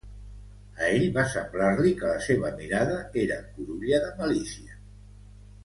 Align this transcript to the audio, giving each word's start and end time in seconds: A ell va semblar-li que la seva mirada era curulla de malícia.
A 0.85 0.87
ell 0.93 1.05
va 1.17 1.25
semblar-li 1.33 1.91
que 1.99 2.09
la 2.13 2.25
seva 2.29 2.51
mirada 2.63 2.97
era 3.27 3.39
curulla 3.53 4.01
de 4.07 4.11
malícia. 4.25 4.83